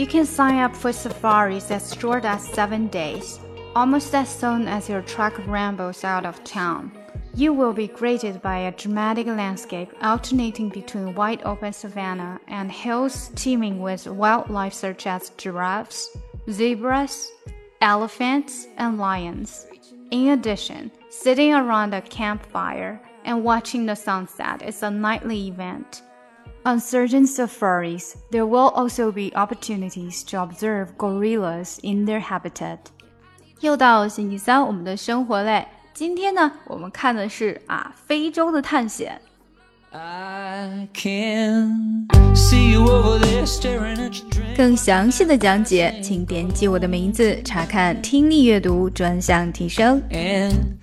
[0.00, 3.38] You can sign up for safaris as short as seven days,
[3.76, 6.90] almost as soon as your truck rambles out of town.
[7.34, 13.30] You will be greeted by a dramatic landscape alternating between wide open savanna and hills
[13.34, 16.16] teeming with wildlife such as giraffes,
[16.50, 17.30] zebras,
[17.82, 19.66] elephants, and lions.
[20.12, 26.00] In addition, sitting around a campfire and watching the sunset is a nightly event.
[26.66, 32.78] On certain safaris, there will also be opportunities to observe gorillas in their habitat.
[33.60, 35.66] 又到星期三，我们的生活类。
[35.94, 39.18] 今天呢，我们看的是啊，非洲的探险。
[44.56, 50.00] 更详细的讲解，请点击我的名字查看听力阅读专项提升。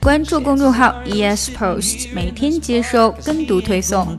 [0.00, 4.18] 关注公众号 ES Post，每天接收跟读推送。